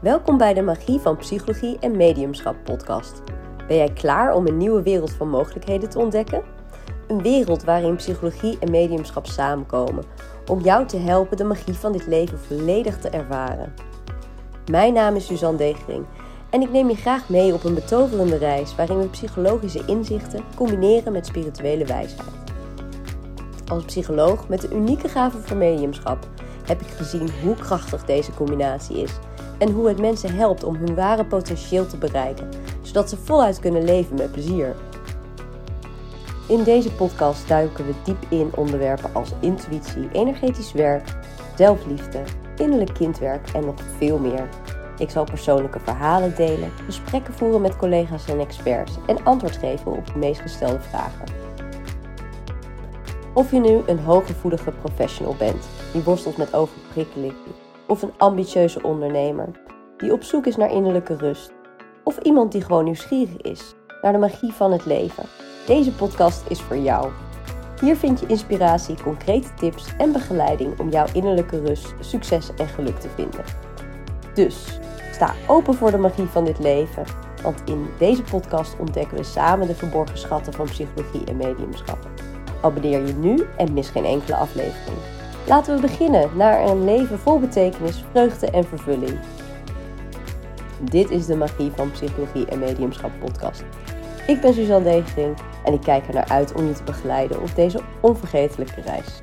Welkom 0.00 0.38
bij 0.38 0.54
de 0.54 0.62
Magie 0.62 0.98
van 0.98 1.16
Psychologie 1.16 1.78
en 1.80 1.96
Mediumschap 1.96 2.56
podcast. 2.64 3.22
Ben 3.68 3.76
jij 3.76 3.92
klaar 3.92 4.34
om 4.34 4.46
een 4.46 4.56
nieuwe 4.56 4.82
wereld 4.82 5.12
van 5.12 5.28
mogelijkheden 5.28 5.90
te 5.90 5.98
ontdekken? 5.98 6.42
Een 7.08 7.22
wereld 7.22 7.64
waarin 7.64 7.96
psychologie 7.96 8.58
en 8.60 8.70
mediumschap 8.70 9.26
samenkomen 9.26 10.04
om 10.46 10.60
jou 10.60 10.86
te 10.86 10.96
helpen 10.96 11.36
de 11.36 11.44
magie 11.44 11.74
van 11.74 11.92
dit 11.92 12.06
leven 12.06 12.38
volledig 12.38 12.98
te 12.98 13.08
ervaren. 13.08 13.74
Mijn 14.70 14.92
naam 14.92 15.16
is 15.16 15.26
Suzanne 15.26 15.58
Degering 15.58 16.04
en 16.50 16.62
ik 16.62 16.70
neem 16.70 16.88
je 16.88 16.96
graag 16.96 17.28
mee 17.28 17.54
op 17.54 17.64
een 17.64 17.74
betoverende 17.74 18.36
reis 18.36 18.74
waarin 18.74 18.98
we 18.98 19.08
psychologische 19.08 19.82
inzichten 19.86 20.44
combineren 20.56 21.12
met 21.12 21.26
spirituele 21.26 21.84
wijsheid. 21.84 22.30
Als 23.68 23.84
psycholoog 23.84 24.48
met 24.48 24.60
de 24.60 24.74
unieke 24.74 25.08
gave 25.08 25.38
voor 25.38 25.56
mediumschap 25.56 26.28
heb 26.66 26.80
ik 26.80 26.88
gezien 26.88 27.30
hoe 27.42 27.54
krachtig 27.54 28.04
deze 28.04 28.34
combinatie 28.34 29.02
is 29.02 29.12
en 29.58 29.70
hoe 29.70 29.88
het 29.88 29.98
mensen 30.00 30.34
helpt 30.34 30.64
om 30.64 30.74
hun 30.74 30.94
ware 30.94 31.24
potentieel 31.24 31.86
te 31.86 31.96
bereiken, 31.96 32.48
zodat 32.82 33.08
ze 33.08 33.16
voluit 33.16 33.58
kunnen 33.58 33.84
leven 33.84 34.16
met 34.16 34.32
plezier. 34.32 34.76
In 36.48 36.62
deze 36.62 36.92
podcast 36.92 37.48
duiken 37.48 37.86
we 37.86 37.92
diep 38.04 38.24
in 38.28 38.50
onderwerpen 38.54 39.10
als 39.14 39.32
intuïtie, 39.40 40.08
energetisch 40.12 40.72
werk, 40.72 41.16
zelfliefde, 41.56 42.22
innerlijk 42.56 42.94
kindwerk 42.94 43.48
en 43.48 43.64
nog 43.64 43.74
veel 43.98 44.18
meer. 44.18 44.48
Ik 44.98 45.10
zal 45.10 45.24
persoonlijke 45.24 45.80
verhalen 45.80 46.36
delen, 46.36 46.70
gesprekken 46.84 47.34
voeren 47.34 47.60
met 47.60 47.76
collega's 47.76 48.26
en 48.26 48.40
experts 48.40 48.92
en 49.06 49.24
antwoord 49.24 49.56
geven 49.56 49.92
op 49.92 50.06
de 50.06 50.18
meest 50.18 50.40
gestelde 50.40 50.80
vragen. 50.80 51.24
Of 53.36 53.50
je 53.50 53.60
nu 53.60 53.82
een 53.86 53.98
hooggevoelige 53.98 54.70
professional 54.70 55.34
bent 55.38 55.68
die 55.92 56.02
worstelt 56.02 56.36
met 56.36 56.54
overprikkeling, 56.54 57.32
of 57.86 58.02
een 58.02 58.12
ambitieuze 58.16 58.82
ondernemer 58.82 59.48
die 59.96 60.12
op 60.12 60.22
zoek 60.22 60.46
is 60.46 60.56
naar 60.56 60.72
innerlijke 60.72 61.16
rust, 61.16 61.52
of 62.04 62.18
iemand 62.18 62.52
die 62.52 62.62
gewoon 62.62 62.84
nieuwsgierig 62.84 63.36
is 63.36 63.74
naar 64.02 64.12
de 64.12 64.18
magie 64.18 64.52
van 64.52 64.72
het 64.72 64.86
leven. 64.86 65.24
Deze 65.66 65.92
podcast 65.92 66.44
is 66.48 66.60
voor 66.60 66.76
jou. 66.76 67.10
Hier 67.80 67.96
vind 67.96 68.20
je 68.20 68.26
inspiratie, 68.26 69.02
concrete 69.02 69.54
tips 69.54 69.96
en 69.98 70.12
begeleiding 70.12 70.80
om 70.80 70.90
jouw 70.90 71.06
innerlijke 71.12 71.60
rust, 71.60 71.94
succes 72.00 72.50
en 72.54 72.68
geluk 72.68 72.98
te 72.98 73.08
vinden. 73.08 73.44
Dus 74.34 74.78
sta 75.12 75.34
open 75.46 75.74
voor 75.74 75.90
de 75.90 75.98
magie 75.98 76.26
van 76.26 76.44
dit 76.44 76.58
leven, 76.58 77.04
want 77.42 77.62
in 77.64 77.86
deze 77.98 78.22
podcast 78.22 78.76
ontdekken 78.78 79.16
we 79.16 79.24
samen 79.24 79.66
de 79.66 79.74
verborgen 79.74 80.18
schatten 80.18 80.52
van 80.52 80.66
psychologie 80.66 81.24
en 81.24 81.36
mediumschap. 81.36 81.98
Abonneer 82.66 83.06
je 83.06 83.12
nu 83.12 83.46
en 83.56 83.72
mis 83.72 83.88
geen 83.88 84.04
enkele 84.04 84.36
aflevering. 84.36 84.98
Laten 85.46 85.74
we 85.74 85.80
beginnen 85.80 86.30
naar 86.36 86.68
een 86.68 86.84
leven 86.84 87.18
vol 87.18 87.38
betekenis, 87.38 88.04
vreugde 88.10 88.50
en 88.50 88.64
vervulling. 88.64 89.18
Dit 90.80 91.10
is 91.10 91.26
de 91.26 91.36
Magie 91.36 91.70
van 91.74 91.90
Psychologie 91.90 92.46
en 92.46 92.58
Mediumschap 92.58 93.10
podcast. 93.20 93.64
Ik 94.26 94.40
ben 94.40 94.54
Suzanne 94.54 94.90
Degering 94.90 95.36
en 95.64 95.72
ik 95.72 95.80
kijk 95.80 96.06
er 96.08 96.14
naar 96.14 96.28
uit 96.28 96.52
om 96.52 96.66
je 96.66 96.72
te 96.72 96.82
begeleiden 96.82 97.40
op 97.40 97.54
deze 97.54 97.80
onvergetelijke 98.00 98.80
reis. 98.80 99.22